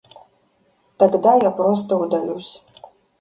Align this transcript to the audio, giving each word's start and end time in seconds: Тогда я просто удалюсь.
Тогда 0.97 1.35
я 1.35 1.51
просто 1.51 1.95
удалюсь. 1.95 2.65